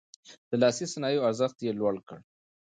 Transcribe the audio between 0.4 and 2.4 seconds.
د لاس صنايعو ارزښت يې لوړ کړ.